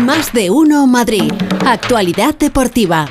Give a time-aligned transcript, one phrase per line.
[0.00, 1.32] Más de uno Madrid.
[1.66, 3.06] Actualidad deportiva.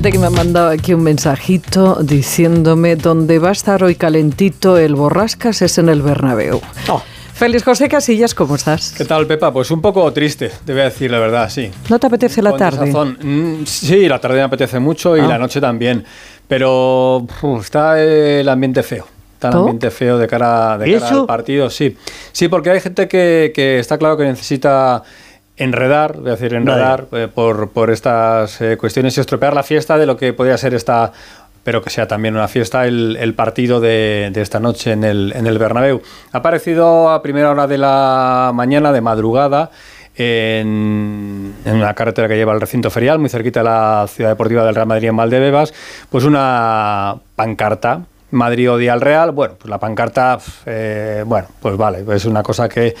[0.00, 4.76] De que me ha mandado aquí un mensajito diciéndome dónde va a estar hoy calentito
[4.78, 6.60] el Borrascas es en el Bernabéu.
[6.88, 7.02] Oh.
[7.34, 8.92] Félix José Casillas, ¿cómo estás?
[8.96, 9.50] ¿Qué tal, Pepa?
[9.52, 11.70] Pues un poco triste, te voy a decir la verdad, sí.
[11.88, 12.92] ¿No te apetece la Con tarde?
[12.92, 15.26] Mm, sí, la tarde me apetece mucho y Ah.
[15.26, 16.04] la noche también.
[16.46, 19.06] Pero uf, está el ambiente feo.
[19.48, 19.60] ¿Todo?
[19.60, 21.96] ambiente feo de cara, de ¿Y cara al partido, sí.
[22.32, 25.02] Sí, porque hay gente que, que está claro que necesita
[25.56, 29.98] enredar, voy a decir enredar, eh, por, por estas eh, cuestiones y estropear la fiesta
[29.98, 31.12] de lo que podría ser esta
[31.62, 35.32] pero que sea también una fiesta el, el partido de, de esta noche en el,
[35.36, 36.00] en el Bernabéu.
[36.32, 39.70] Ha aparecido a primera hora de la mañana, de madrugada,
[40.16, 44.64] en, en una carretera que lleva al recinto ferial, muy cerquita de la ciudad deportiva
[44.64, 45.74] del Real Madrid en Valdebebas,
[46.08, 48.02] pues una pancarta.
[48.30, 49.30] Madrid odia al Real.
[49.32, 52.94] Bueno, pues la pancarta, eh, bueno, pues vale, es una cosa que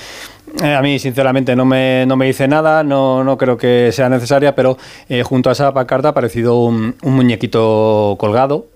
[0.62, 4.08] eh, a mí sinceramente no me, no me dice nada, no, no creo que sea
[4.08, 4.76] necesaria, pero
[5.08, 8.66] eh, junto a esa pancarta ha aparecido un, un muñequito colgado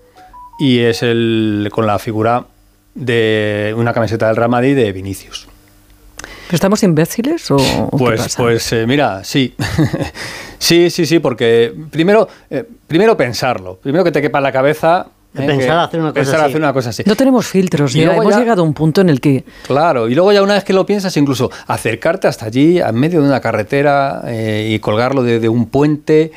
[0.59, 2.45] y es el con la figura
[2.93, 5.47] de una camiseta del Real Madrid de Vinicius.
[6.51, 8.41] ¿Estamos imbéciles o, o qué Pues, pasa?
[8.41, 9.53] pues eh, mira, sí.
[10.59, 12.27] sí, sí, sí, porque primero,
[12.87, 15.07] primero pensarlo, primero que te quepa en la cabeza.
[15.37, 16.45] Eh, Pensar hacer una cosa pensar así.
[16.49, 17.03] hacer una cosa así.
[17.05, 20.15] No tenemos filtros, Y hemos ya- llegado a un punto en el que Claro, y
[20.15, 23.41] luego ya una vez que lo piensas, incluso acercarte hasta allí, en medio de una
[23.41, 26.31] carretera eh, y colgarlo de, de un puente.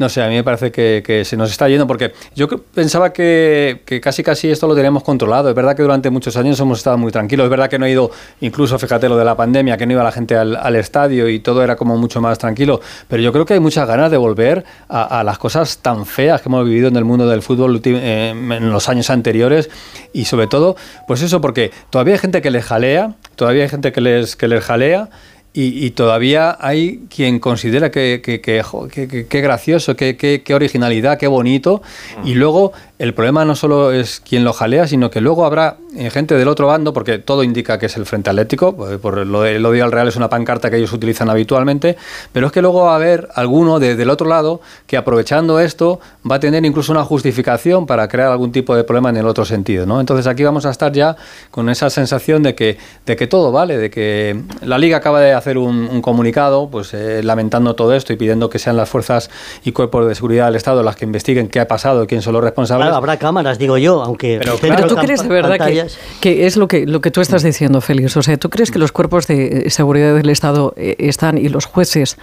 [0.00, 3.82] No sé, a mí me parece que, se nos está yendo porque yo pensaba que,
[4.02, 5.50] casi casi esto lo teníamos controlado.
[5.50, 7.44] Es verdad que durante muchos años hemos estado muy tranquilos.
[7.44, 10.02] Es verdad que no ha ido, incluso fíjate lo de la pandemia, que no iba
[10.02, 12.80] la gente al, estadio y todo era como mucho más tranquilo.
[13.08, 16.48] Pero yo creo que hay muchas ganas de volver a, las cosas tan feas que
[16.48, 19.68] hemos vivido en el mundo del fútbol eh, en los años anteriores
[20.14, 20.76] y sobre todo,
[21.06, 24.48] pues eso, porque todavía hay gente que les jalea, todavía hay gente que les, que
[24.48, 25.10] les jalea.
[25.52, 28.62] Y, y todavía hay quien considera que, que, que,
[28.92, 31.82] que- que- gracioso, que, originalidad, qué bonito.
[32.24, 36.08] Y luego el problema no solo es quien lo jalea, sino que luego habrá eh,
[36.10, 39.42] gente del otro bando, porque todo indica que es el Frente Atlético, pues, por lo
[39.42, 41.96] del odio al Real es una pancarta que ellos utilizan habitualmente,
[42.32, 45.98] pero es que luego va a haber alguno de- del otro lado que aprovechando esto
[46.30, 49.44] va a tener incluso una justificación para crear algún tipo de problema en el otro
[49.44, 49.84] sentido.
[49.86, 49.98] ¿no?
[49.98, 51.16] Entonces aquí vamos a estar ya
[51.50, 52.76] con esa sensación de que,
[53.06, 56.94] de que todo vale, de que la Liga acaba de hacer un, un comunicado pues
[56.94, 59.30] eh, lamentando todo esto y pidiendo que sean las fuerzas
[59.64, 62.34] y cuerpos de seguridad del Estado las que investiguen qué ha pasado y quién son
[62.34, 62.86] los responsables.
[62.86, 64.38] Claro, habrá cámaras, digo yo, aunque...
[64.38, 65.86] Pero claro, tú crees de verdad que,
[66.20, 68.16] que es lo que, lo que tú estás diciendo, Félix.
[68.16, 71.66] O sea, ¿tú crees que los cuerpos de seguridad del Estado eh, están y los
[71.66, 72.16] jueces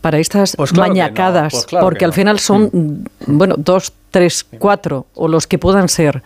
[0.00, 1.52] para estas Pues claro que no, mañacadas?
[1.52, 2.14] pues claro porque que al no.
[2.14, 6.22] final son, bueno, dos, tres, cuatro, o los que puedan ser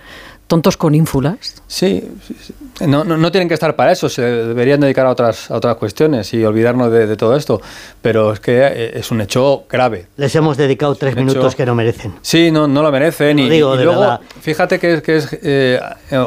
[0.52, 1.62] tontos con ínfulas.
[1.66, 2.52] Sí, sí, sí.
[2.86, 5.76] No, no, no tienen que estar para eso, se deberían dedicar a otras, a otras
[5.76, 7.62] cuestiones y olvidarnos de, de todo esto.
[8.02, 10.08] Pero es que eh, es un hecho grave.
[10.18, 12.12] Les hemos dedicado tres hecho- minutos que no merecen.
[12.20, 13.38] Sí, no, no lo merecen.
[13.38, 14.20] Lo y, digo, y de luego, verdad.
[14.42, 15.80] fíjate que, es- que es, eh,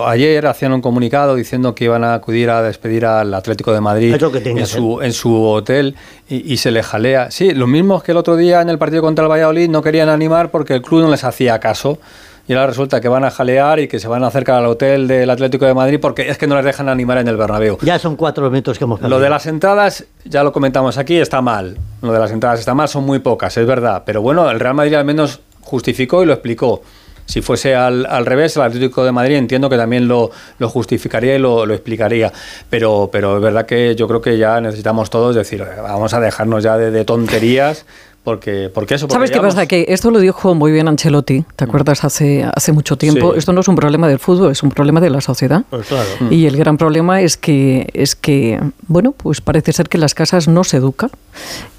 [0.07, 4.15] ayer hacían un comunicado diciendo que iban a acudir a despedir al Atlético de Madrid
[4.17, 5.95] que en, que su, en su hotel
[6.27, 7.29] y, y se le jalea.
[7.29, 10.09] Sí, lo mismo que el otro día en el partido contra el Valladolid no querían
[10.09, 11.99] animar porque el club no les hacía caso.
[12.47, 15.07] Y ahora resulta que van a jalear y que se van a acercar al hotel
[15.07, 17.77] del Atlético de Madrid porque es que no les dejan animar en el Bernabéu.
[17.81, 21.41] Ya son cuatro minutos que hemos Lo de las entradas, ya lo comentamos aquí, está
[21.41, 21.77] mal.
[22.03, 24.03] Lo de las entradas está mal, son muy pocas, es verdad.
[24.05, 26.83] Pero bueno, el Real Madrid al menos justificó y lo explicó.
[27.25, 30.29] Si fuese al, al revés, el Atlético de Madrid entiendo que también lo,
[30.59, 32.31] lo justificaría y lo, lo explicaría.
[32.69, 36.19] Pero, pero es verdad que yo creo que ya necesitamos todos decir, "Oye, vamos a
[36.19, 37.87] dejarnos ya de, de tonterías.
[38.25, 39.67] Porque, porque eso, porque ¿Sabes qué pasa?
[39.67, 42.03] Que esto lo dijo muy bien Ancelotti, ¿te acuerdas?
[42.03, 43.33] Hace, hace mucho tiempo.
[43.33, 43.37] Sí.
[43.37, 45.63] Esto no es un problema del fútbol, es un problema de la sociedad.
[45.69, 46.09] Pues claro.
[46.31, 50.15] Y el gran problema es que, es que, bueno, pues parece ser que en las
[50.15, 51.11] casas no se educa.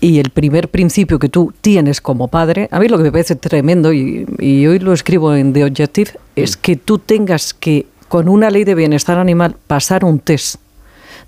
[0.01, 3.34] Y el primer principio que tú tienes como padre, a mí lo que me parece
[3.34, 8.28] tremendo, y, y hoy lo escribo en The Objective, es que tú tengas que, con
[8.28, 10.61] una ley de bienestar animal, pasar un test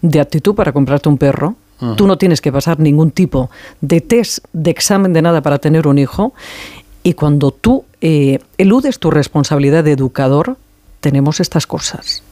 [0.01, 1.57] de actitud para comprarte un perro.
[1.97, 3.51] Tú no tienes que pasar ningún tipo
[3.81, 6.33] de test, de examen, de nada para tener un hijo.
[7.05, 10.57] Y cuando tú eh, eludes tu responsabilidad de educador,
[11.01, 12.23] tenemos estas cosas.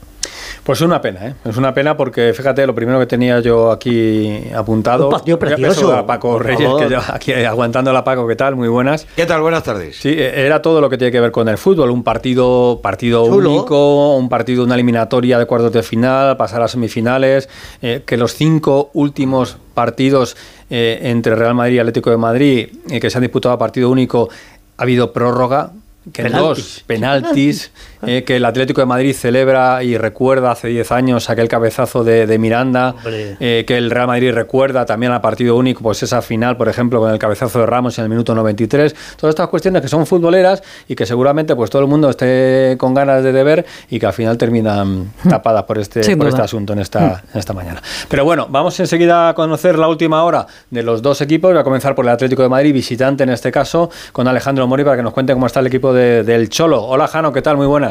[0.63, 1.33] Pues es una pena, ¿eh?
[1.45, 5.05] Es una pena porque, fíjate, lo primero que tenía yo aquí apuntado...
[5.05, 8.55] Un partido precioso, a Paco Reyes, que lleva aquí aguantando la Paco, ¿qué tal?
[8.55, 9.07] Muy buenas.
[9.15, 9.41] ¿Qué tal?
[9.41, 9.97] Buenas tardes.
[9.97, 13.25] Sí, eh, era todo lo que tiene que ver con el fútbol, un partido, partido
[13.25, 13.51] Chulo.
[13.51, 17.49] único, un partido, una eliminatoria de cuartos de final, pasar a semifinales,
[17.81, 20.35] eh, que los cinco últimos partidos
[20.69, 23.89] eh, entre Real Madrid y Atlético de Madrid, eh, que se han disputado a partido
[23.89, 24.29] único,
[24.77, 25.71] ha habido prórroga.
[26.11, 27.71] que dos penaltis,
[28.05, 32.27] eh, que el Atlético de Madrid celebra y recuerda hace 10 años aquel cabezazo de,
[32.27, 36.57] de Miranda, eh, que el Real Madrid recuerda también al partido único, pues esa final,
[36.57, 38.95] por ejemplo, con el cabezazo de Ramos en el minuto 93.
[39.17, 42.93] Todas estas cuestiones que son futboleras y que seguramente pues todo el mundo esté con
[42.93, 46.37] ganas de ver y que al final terminan tapadas por este, Sin por duda.
[46.37, 47.81] este asunto en esta, en esta mañana.
[48.09, 51.51] Pero bueno, vamos enseguida a conocer la última hora de los dos equipos.
[51.51, 54.83] Voy a comenzar por el Atlético de Madrid, visitante en este caso, con Alejandro Mori
[54.83, 56.83] para que nos cuente cómo está el equipo de- del Cholo.
[56.83, 57.57] Hola Jano, ¿qué tal?
[57.57, 57.86] Muy buenas.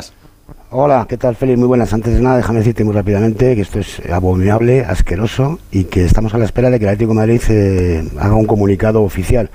[0.70, 1.58] Hola, ¿qué tal Félix?
[1.58, 1.92] Muy buenas.
[1.92, 6.34] Antes de nada, déjame decirte muy rápidamente que esto es abominable, asqueroso y que estamos
[6.34, 9.50] a la espera de que el Atlético de Madrid eh, haga un comunicado oficial.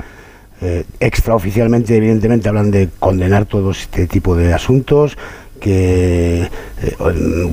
[0.61, 5.17] Eh, extraoficialmente, evidentemente, hablan de condenar todo este tipo de asuntos,
[5.61, 6.95] que eh,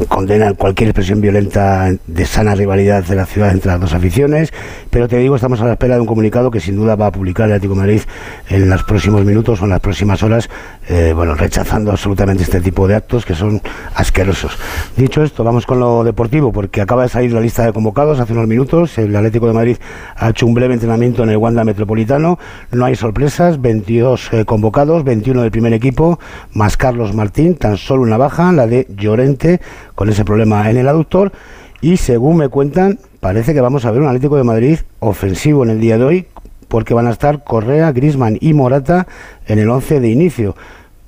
[0.09, 4.53] condenan cualquier expresión violenta de sana rivalidad de la ciudad entre las dos aficiones,
[4.91, 7.13] pero te digo, estamos a la espera de un comunicado que sin duda va a
[7.13, 8.01] publicar el Atlético de Madrid
[8.49, 10.49] en los próximos minutos o en las próximas horas,
[10.89, 13.61] eh, bueno, rechazando absolutamente este tipo de actos que son
[13.95, 14.57] asquerosos.
[14.97, 18.33] Dicho esto, vamos con lo deportivo, porque acaba de salir la lista de convocados hace
[18.33, 19.77] unos minutos, el Atlético de Madrid
[20.17, 22.39] ha hecho un breve entrenamiento en el Wanda Metropolitano,
[22.73, 26.19] no hay sorpresas, 22 eh, convocados, 21 del primer equipo,
[26.55, 29.61] más Carlos Martín, tan solo una baja, la de Llorente,
[29.95, 31.33] con ese problema en el aductor,
[31.81, 35.71] y según me cuentan, parece que vamos a ver un Atlético de Madrid ofensivo en
[35.71, 36.27] el día de hoy,
[36.69, 39.07] porque van a estar Correa, Grisman y Morata
[39.47, 40.57] en el 11 de inicio.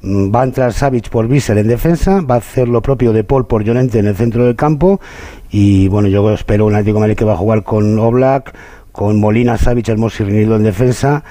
[0.02, 3.24] Mm, Va a entrar Savic por Bissell en defensa, va a hacer lo propio de
[3.24, 5.00] Paul por Llorente en el centro del campo
[5.50, 8.54] y bueno, yo espero un Atlético de Madrid que va a jugar con Oblak,
[8.92, 11.22] con Molina, Savic, Hermoso y Rinildo en defensa.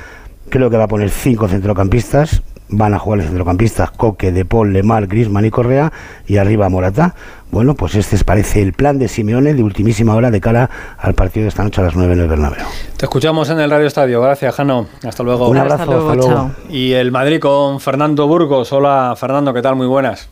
[0.49, 2.43] Creo que va a poner cinco centrocampistas.
[2.71, 5.91] Van a jugar los centrocampistas Coque, De Paul, Lemar, Grisman y Correa
[6.27, 7.15] y arriba Morata.
[7.49, 10.69] Bueno, pues este es, parece el plan de Simeone de ultimísima hora de cara
[10.99, 12.63] al partido de esta noche a las 9 en el Bernabéu.
[12.95, 14.21] Te escuchamos en el Radio Estadio.
[14.21, 14.87] Gracias, Jano.
[15.03, 15.49] Hasta luego.
[15.49, 16.51] Un Hasta abrazo, luego, hasta luego.
[16.69, 18.71] Y el Madrid con Fernando Burgos.
[18.71, 19.75] Hola, Fernando, ¿qué tal?
[19.75, 20.29] Muy buenas.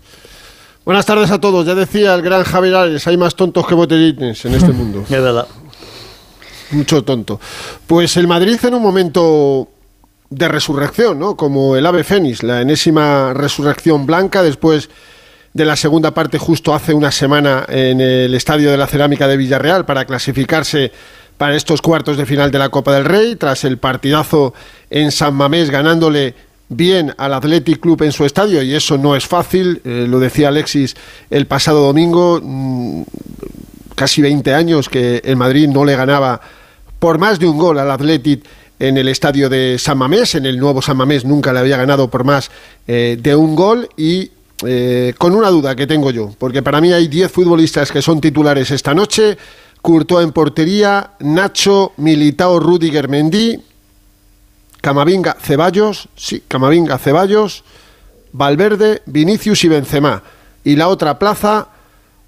[0.86, 1.66] Buenas tardes a todos.
[1.66, 5.01] Ya decía el gran Javier Ares, hay más tontos que botellines en este mundo.
[5.01, 5.48] Es verdad.
[6.72, 7.39] Mucho tonto.
[7.88, 9.68] Pues el Madrid en un momento
[10.29, 11.35] de resurrección, ¿no?
[11.35, 14.89] Como el ave fénix, la enésima resurrección blanca después
[15.53, 19.38] de la segunda parte justo hace una semana en el Estadio de la Cerámica de
[19.38, 20.91] Villarreal para clasificarse
[21.38, 24.53] para estos cuartos de final de la Copa del Rey, tras el partidazo
[24.89, 26.35] en San Mamés ganándole
[26.69, 30.50] bien al Athletic Club en su estadio y eso no es fácil, eh, lo decía
[30.50, 30.95] Alexis
[31.29, 33.03] el pasado domingo, mm,
[33.95, 36.41] casi 20 años que el Madrid no le ganaba
[37.00, 38.44] por más de un gol al Athletic
[38.79, 42.09] en el estadio de San Mamés, en el nuevo San Mamés nunca le había ganado
[42.09, 42.51] por más
[42.88, 44.31] eh, de un gol y
[44.65, 48.21] eh, con una duda que tengo yo, porque para mí hay 10 futbolistas que son
[48.21, 49.38] titulares esta noche,
[49.81, 53.62] Courtois en portería, Nacho, Militao, Rudiger, Mendy,
[54.81, 57.63] Camavinga, Ceballos, sí, Camavinga, Ceballos,
[58.31, 60.24] Valverde, Vinicius y Benzema.
[60.63, 61.69] Y la otra plaza,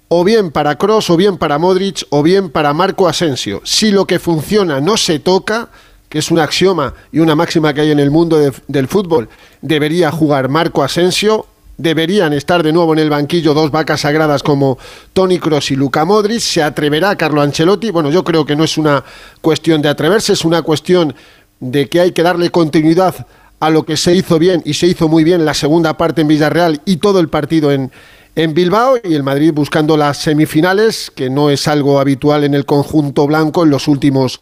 [0.08, 3.60] o bien para Cross, o bien para Modric, o bien para Marco Asensio.
[3.64, 5.70] Si lo que funciona no se toca,
[6.10, 9.30] que es un axioma y una máxima que hay en el mundo de- del fútbol,
[9.62, 11.46] debería jugar Marco Asensio.
[11.78, 14.76] Deberían estar de nuevo en el banquillo dos vacas sagradas como
[15.14, 16.40] Tony Cross y Luca Modric.
[16.40, 17.90] ¿Se atreverá Carlo Ancelotti?
[17.90, 19.02] Bueno, yo creo que no es una
[19.40, 21.14] cuestión de atreverse, es una cuestión
[21.58, 23.26] de que hay que darle continuidad
[23.60, 26.28] a lo que se hizo bien y se hizo muy bien la segunda parte en
[26.28, 27.90] Villarreal y todo el partido en,
[28.34, 32.66] en Bilbao y el Madrid buscando las semifinales, que no es algo habitual en el
[32.66, 34.40] conjunto blanco en los últimos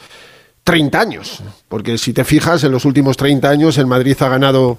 [0.69, 1.43] 30 años.
[1.67, 4.77] Porque si te fijas, en los últimos 30 años el Madrid ha ganado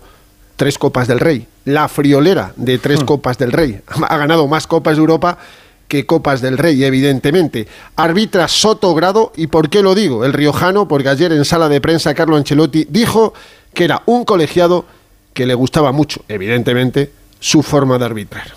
[0.55, 1.47] tres Copas del Rey.
[1.65, 3.81] La friolera de tres Copas del Rey.
[4.07, 5.39] Ha ganado más Copas de Europa
[5.87, 7.67] que Copas del Rey, evidentemente.
[7.95, 10.23] Arbitra Soto Grado, ¿y por qué lo digo?
[10.25, 13.33] El riojano, porque ayer en sala de prensa Carlo Ancelotti dijo
[13.73, 14.85] que era un colegiado
[15.33, 18.53] que le gustaba mucho, evidentemente, su forma de arbitrar.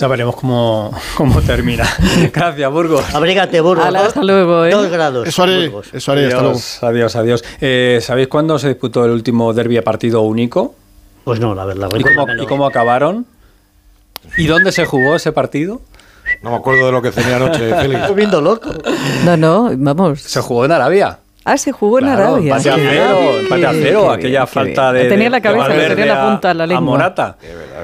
[0.00, 1.86] Ya veremos cómo, cómo termina.
[2.32, 3.14] Gracias, Burgos.
[3.14, 3.84] Abrígate, Burgos.
[3.84, 4.70] Hasta luego, ¿eh?
[4.70, 5.28] Dos grados.
[5.28, 5.92] Eso haré, Burgos.
[5.92, 6.58] eso haré, hasta luego.
[6.80, 7.44] Adiós, adiós.
[7.60, 10.74] Eh, ¿Sabéis cuándo se disputó el último derbi a partido único?
[11.24, 11.90] Pues no, la verdad.
[11.94, 13.26] ¿Y cómo, y cómo acabaron?
[14.38, 15.82] ¿Y dónde se jugó ese partido?
[16.40, 18.00] No me acuerdo de lo que cené anoche, Félix.
[18.00, 18.70] Estoy viendo loco.
[19.26, 20.22] No, no, vamos.
[20.22, 21.18] Se jugó en Arabia.
[21.52, 22.52] Ah, se jugó en Claro, Arabia.
[22.56, 25.08] Empate a cero, empate a cero, aquella falta de.
[25.08, 26.80] Tenía la cabeza, tenía la a- punta la A lengua.
[26.82, 27.36] Morata.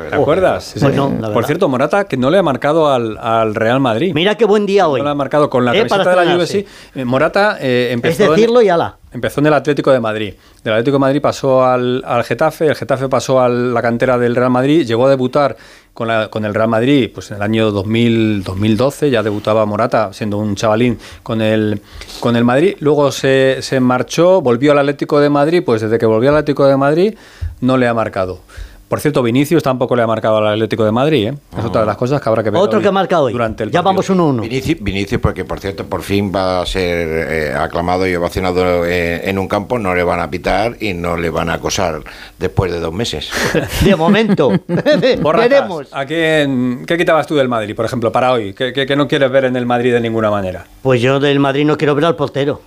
[0.09, 0.65] ¿Te acuerdas?
[0.65, 1.01] Sí, Pues sí.
[1.33, 4.13] Por cierto, Morata, que no le ha marcado al, al Real Madrid.
[4.15, 5.01] Mira qué buen día hoy.
[5.01, 6.65] No le ha marcado con la Eh, camiseta de la Juve, sí.
[6.95, 8.25] Eh, Morata eh, Es empezó.
[8.25, 8.99] en- decirlo y ala.
[9.13, 10.35] Empezó en el Atlético de Madrid.
[10.63, 14.37] Del Atlético de Madrid pasó al, al Getafe, el Getafe pasó a la cantera del
[14.37, 15.57] Real Madrid, llegó a debutar
[15.97, 20.13] con, la- con el Real Madrid pues en el año 2000, 2012, ya debutaba Morata
[20.13, 21.81] siendo un chavalín con el,
[22.21, 22.77] con el Madrid.
[22.81, 26.67] Luego se, se marchó, volvió al Atlético de Madrid, pues desde que volvió al Atlético
[26.67, 27.15] de Madrid
[27.63, 28.41] no le ha marcado.
[28.89, 31.35] Por cierto, Vinicius tampoco le ha marcado al Atlético de Madrid, ¿eh?
[31.59, 32.61] Es otra de las cosas que habrá que ver.
[32.61, 33.33] Otro hoy que ha marcado hoy.
[33.33, 34.15] Durante el ya partido.
[34.17, 34.43] vamos 1-1.
[34.43, 39.29] Vinicius, Vinicius, porque por cierto, por fin va a ser eh, aclamado y ovacionado eh,
[39.29, 42.01] en un campo, no le van a pitar y no le van a acosar
[42.39, 43.29] después de dos meses.
[43.83, 44.53] De momento.
[44.69, 45.89] Veremos.
[45.93, 48.55] ¿a quién, ¿Qué quitabas tú del Madrid, por ejemplo, para hoy?
[48.55, 50.65] ¿Qué, qué- qué no quieres ver en el Madrid de ninguna manera?
[50.83, 52.63] Pues yo del Madrid no quiero ver al portero,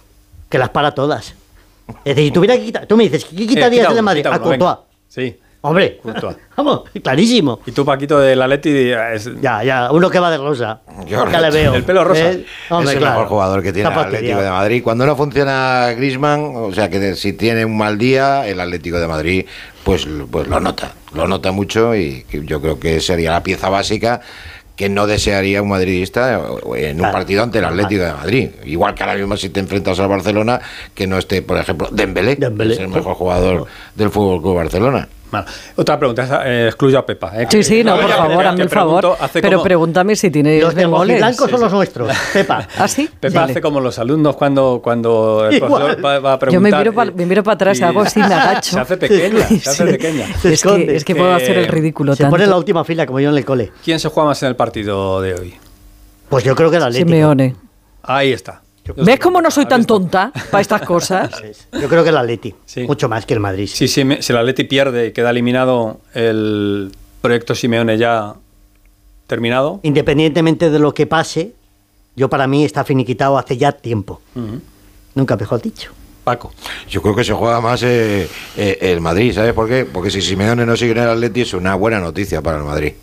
[0.49, 1.33] que las para todas.
[2.03, 4.03] Es decir, si tuviera que quitar, tú me dices, ¿qué Eh, quitarías quita del uno,
[4.03, 4.19] Madrid?
[4.21, 4.59] quita A uno, Courtois.
[4.59, 4.79] venga.
[5.07, 5.39] Sí.
[5.61, 5.99] Hombre,
[6.55, 7.59] vamos, clarísimo.
[7.65, 10.79] Y tú, Paquito, del Atleti, es- Ya, ya, uno que va de rosa.
[11.05, 11.73] Yo- ya le veo.
[11.73, 12.31] El pelo rosa.
[12.31, 12.45] ¿Eh?
[12.69, 13.15] Hombre, es el claro.
[13.15, 14.41] mejor jugador que tiene el Atlético fastidiado.
[14.43, 14.81] de Madrid.
[14.83, 19.07] Cuando no funciona Griezmann, o sea que si tiene un mal día, el Atlético de
[19.07, 19.45] Madrid
[19.83, 23.69] pues, pues lo nota, lo nota mucho y que yo creo que sería la pieza
[23.69, 24.21] básica
[24.75, 26.35] que no desearía un madridista
[26.77, 27.11] en un Claro.
[27.13, 28.49] partido ante el Atlético de Madrid.
[28.63, 30.61] Igual que ahora mismo si te enfrentas al Barcelona,
[30.95, 32.77] que no esté, por ejemplo, Dembélé, Dembélé.
[32.77, 35.09] que es el mejor jugador del Fútbol Club Barcelona.
[35.75, 37.31] Otra pregunta, eh, excluyo a Pepa.
[37.41, 39.17] eh, Sí, sí, no, por favor, hazme el favor.
[39.33, 41.17] Pero como- pregúntame si tiene Los de goles.
[41.17, 41.63] blancos Sí, son sí.
[41.65, 42.09] los nuestros.
[42.33, 42.67] Pepa.
[42.77, 43.09] ¿Ah, sí?
[43.19, 45.71] Pepa hace como los alumnos cuando, cuando el Igual.
[45.83, 46.79] profesor va, va a Yo me preguntar.
[46.79, 48.71] miro, pa- me miro para atrás y hago así, me agacho.
[48.71, 50.25] Se hace pequeña, se hace pequeña.
[50.41, 52.33] Se Es que, es que puedo hacer el ridículo Se tanto.
[52.33, 53.71] pone en la última fila, como yo en el cole.
[53.83, 55.53] ¿Quién se juega más en el partido de hoy?
[56.29, 57.07] Pues yo creo que el Atlético.
[57.09, 57.55] Simeone.
[58.03, 58.61] Ahí está.
[58.97, 61.29] ¿Ves cómo no soy tan tonta para estas cosas?
[61.73, 62.53] Yo creo que el Atleti.
[62.65, 62.81] Sí.
[62.87, 63.67] Mucho más que el Madrid.
[63.67, 66.91] Si, si, me- si el Atleti pierde y queda eliminado el
[67.21, 68.33] proyecto Simeone ya
[69.27, 71.53] terminado, Independientemente de lo que pase,
[72.15, 74.21] yo para mí está finiquitado hace ya tiempo.
[74.35, 74.59] Ujú.
[75.15, 75.91] Nunca mejor dicho.
[76.23, 76.51] Paco.
[76.89, 78.27] Yo creo que se juega más eh,
[78.57, 79.85] eh, el Madrid, ¿sabes por qué?
[79.85, 82.93] Porque si Simeone no sigue en el Atleti es una buena noticia para el Madrid.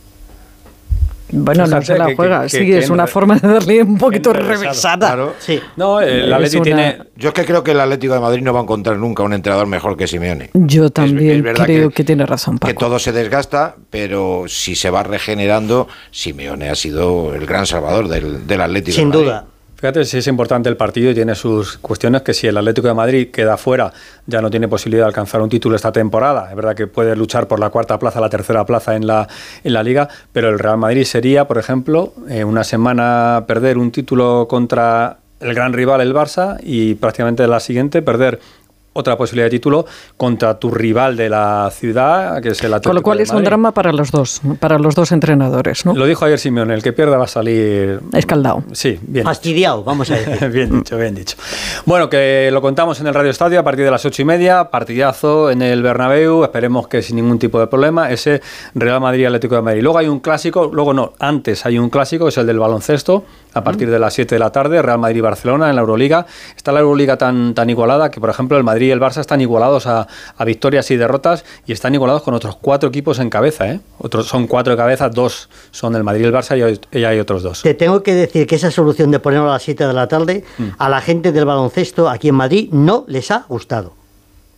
[1.31, 2.43] Bueno, no se la que- juega.
[2.43, 5.09] que- sí, que es una re- forma de darle un poquito revesada.
[5.09, 5.35] Claro.
[5.39, 5.61] Sí.
[5.77, 6.99] No, el Es Atleti una- tiene.
[7.17, 9.33] Yo es que creo que el Atlético de Madrid no va a encontrar nunca un
[9.33, 10.51] entrenador mejor que Simeone.
[10.55, 12.79] Yo Es- también es verdad creo que, tiene razón, Que Paco.
[12.87, 18.47] todo se desgasta, pero si se va regenerando, Simeone ha sido el gran salvador del,
[18.47, 19.27] del Atlético Sin de Madrid.
[19.31, 19.47] duda.
[19.77, 22.95] Fíjate si es importante el partido y tiene sus cuestiones que si el Atlético de
[22.95, 23.93] Madrid queda fuera
[24.25, 26.49] ya no tiene posibilidad de alcanzar un título esta temporada.
[26.49, 29.29] Es verdad que puede luchar por la cuarta plaza, la tercera plaza en la,
[29.63, 33.91] en la liga, pero el Real Madrid sería, por ejemplo, eh, una semana perder un
[33.91, 38.41] título contra el gran rival, el Barça, y prácticamente la siguiente perder
[38.97, 39.87] otra posibilidad de título
[40.17, 43.31] contra tu rival de la ciudad, que es el Atlético Con lo cual de es
[43.31, 43.47] un Madrid.
[43.47, 45.95] drama para los dos, para los dos entrenadores, ¿no?
[45.95, 48.01] Lo dijo ayer Simeone, el que pierda va a salir...
[48.13, 48.65] Escaldado.
[48.73, 49.25] Sí, bien.
[49.25, 50.49] Fastidiado, vamos a decir.
[50.51, 51.37] bien dicho, bien dicho.
[51.85, 54.71] Bueno, que lo contamos en el Radio Estadio a partir de las ocho y media,
[54.71, 58.41] partidazo en el Bernabéu, esperemos que sin ningún tipo de problema, ese
[58.75, 59.83] Real Madrid-Atlético de Madrid.
[59.83, 63.25] Luego hay un clásico, luego no, antes hay un clásico, que es el del baloncesto,
[63.55, 66.27] a partir de las 7 de la tarde, Real Madrid-Barcelona en la Euroliga.
[66.57, 69.41] Está la Euroliga tan, tan igualada que, por ejemplo, el Madrid y el Barça están
[69.41, 73.69] igualados a, a victorias y derrotas y están igualados con otros cuatro equipos en cabeza.
[73.69, 73.81] ¿eh?
[73.99, 77.05] Otros, son cuatro de cabeza, dos son el Madrid y el Barça y hay, y
[77.05, 77.63] hay otros dos.
[77.63, 80.45] Te tengo que decir que esa solución de ponerlo a las 7 de la tarde
[80.59, 80.65] Mm.
[80.79, 83.93] a la gente del baloncesto aquí en Madrid no les ha gustado.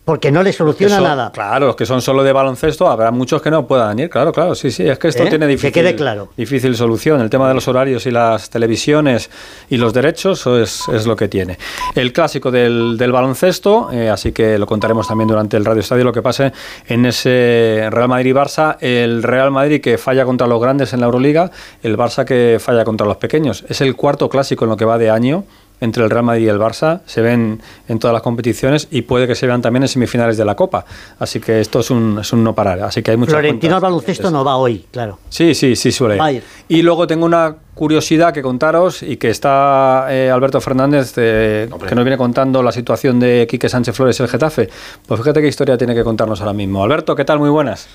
[0.05, 1.31] Porque no que soluciona son- nada.
[1.31, 4.55] Claro, los que son solo de baloncesto, habrá muchos que no puedan ir, claro, claro,
[4.55, 5.27] sí, sí, es que esto ¿Eh?
[5.29, 6.29] tiene Que difícil, quede claro.
[6.35, 7.21] difícil solución.
[7.21, 9.29] El tema de los horarios y las televisiones
[9.69, 11.59] y los derechos eso es, es lo que tiene.
[11.93, 16.03] El clásico del, del baloncesto, eh, así que lo contaremos también durante el Radio Estadio,
[16.05, 16.53] lo que pase
[16.87, 21.51] en ese Real Madrid-Barça, el Real Madrid que falla contra los grandes en la Euroliga,
[21.83, 23.63] el Barça que falla contra los pequeños.
[23.69, 25.43] Es el cuarto clásico en lo que va de año
[25.81, 29.27] entre el Real Madrid y el Barça, se ven en todas las competiciones y puede
[29.27, 30.85] que se vean también en semifinales de la Copa.
[31.19, 32.81] Así que esto es un, es un no parar.
[32.81, 35.19] Así que hay muchas Florentino al baloncesto no va hoy, claro.
[35.29, 36.15] Sí, sí, sí suele.
[36.15, 36.21] ir.
[36.21, 36.43] Va a ir.
[36.67, 41.95] Y luego tengo una curiosidad que contaros y que está eh, Alberto Fernández, eh, que
[41.95, 44.69] nos viene contando la situación de Quique Sánchez Flores y el Getafe.
[45.07, 46.83] Pues fíjate qué historia tiene que contarnos ahora mismo.
[46.83, 47.39] Alberto, ¿qué tal?
[47.39, 47.87] Muy buenas.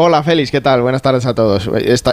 [0.00, 0.80] Hola Félix, ¿qué tal?
[0.80, 1.68] Buenas tardes a todos.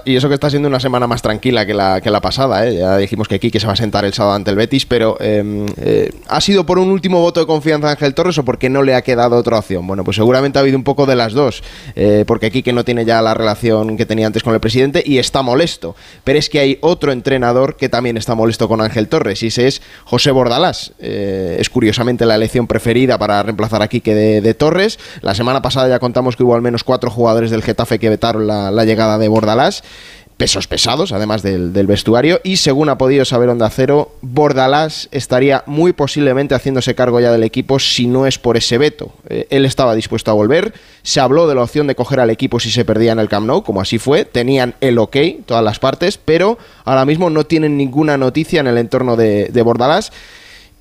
[0.06, 2.78] Y eso que está siendo una semana más tranquila que la, que la pasada, ¿eh?
[2.78, 5.68] ya dijimos que Quique se va a sentar el sábado ante el Betis, pero eh,
[5.78, 8.82] eh, ¿ha sido por un último voto de confianza a Ángel Torres o porque no
[8.82, 9.86] le ha quedado otra opción?
[9.86, 11.62] Bueno, pues seguramente ha habido un poco de las dos,
[11.96, 15.20] eh, porque Quique no tiene ya la relación que tenía antes con el presidente y
[15.20, 19.44] está molesto, pero es que hay otro entrenador que también está molesto con Ángel Torres
[19.44, 20.94] y ese es José Bordalás.
[20.98, 24.98] Eh, es curiosamente la elección preferida para reemplazar a Quique de, de Torres.
[25.22, 28.48] La semana pasada ya contamos que hubo al menos cuatro jugadores del Getafe que vetaron
[28.48, 29.84] la, llegada de Bordalás.
[30.38, 32.40] Pesos pesados, además del, del vestuario.
[32.44, 37.44] Y según ha podido saber Onda Cero, Bordalás estaría muy posiblemente haciéndose cargo ya del
[37.44, 39.14] equipo si no es por ese veto.
[39.30, 40.74] Eh, él estaba dispuesto a volver.
[41.04, 43.48] Se habló de la opción de coger al equipo si se perdía en el Camp
[43.48, 44.26] Nou, como así fue.
[44.26, 48.78] Tenían el ok, todas las partes, pero ahora mismo no tienen ninguna noticia en el
[48.78, 50.12] entorno de, de Bordalás.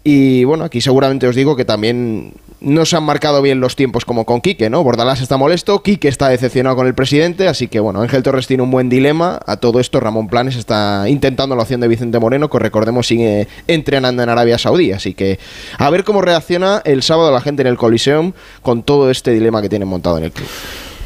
[0.05, 2.35] Y bueno, aquí seguramente os digo que también
[2.65, 4.83] no se han marcado bien los tiempos como con Quique, ¿no?
[4.83, 8.63] Bordalás está molesto, Quique está decepcionado con el presidente, así que bueno, Ángel Torres tiene
[8.63, 9.41] un buen dilema.
[9.47, 13.47] A todo esto, Ramón Planes está intentando la opción de Vicente Moreno, que recordemos sigue
[13.67, 14.93] entrenando en Arabia Saudí.
[14.93, 15.39] Así que
[15.79, 19.61] a ver cómo reacciona el sábado la gente en el Coliseum con todo este dilema
[19.61, 20.49] que tienen montado en el club.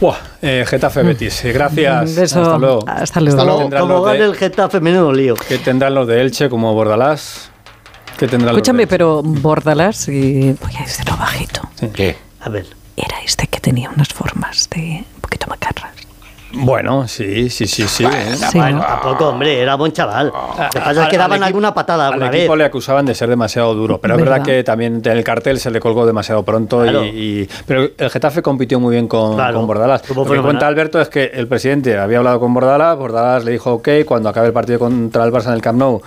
[0.00, 2.10] Buah, eh, Getafe Betis, eh, gracias.
[2.10, 2.40] Un beso.
[2.40, 2.84] Hasta luego.
[2.86, 3.40] Hasta luego.
[3.40, 3.78] Hasta luego.
[3.80, 5.34] Como gane el Getafe, menudo lío.
[5.34, 7.50] ¿Qué tendrán los de Elche como Bordalás?
[8.18, 11.62] ¿Qué tendrán Escúchame, pero Bordalás, y voy a decirlo bajito,
[11.94, 12.16] ¿Qué?
[12.40, 12.66] A ver.
[12.96, 15.92] era este que tenía unas formas de un poquito macarras.
[16.50, 18.04] Bueno, sí, sí, sí, sí.
[18.06, 18.34] ¿eh?
[18.34, 18.84] Sí, Bueno, ¿no?
[18.86, 20.28] tampoco, hombre, era buen chaval.
[20.28, 22.58] Lo que pasa es Al- que al daban equipo- alguna patada Al alguna equipo vez.
[22.58, 24.32] le acusaban de ser demasiado duro, pero es ¿Verdad?
[24.38, 26.80] verdad que también en el cartel se le colgó demasiado pronto.
[26.82, 27.04] Claro.
[27.04, 29.58] Y, pero el Getafe compitió muy bien con, Claro.
[29.58, 30.00] con Bordalás.
[30.00, 33.52] Estuvo Lo que cuenta Alberto es que el presidente había hablado con Bordalás, Bordalás le
[33.52, 36.00] dijo ok, cuando acabe el partido contra el Barça en el Camp Nou,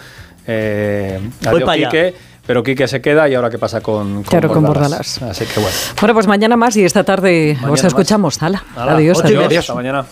[0.51, 1.89] eh, Voy adiós, pa' allá.
[1.89, 2.15] Quique,
[2.45, 5.19] pero Quique se queda y ahora qué pasa con, con Claro, con Bordalás.
[5.19, 5.37] Bordalás.
[5.41, 5.75] Así que bueno.
[5.99, 8.41] Bueno, pues mañana más y esta tarde Mañana os escuchamos.
[8.41, 9.57] Hala, adiós, adiós.
[9.57, 10.05] Hasta mañana.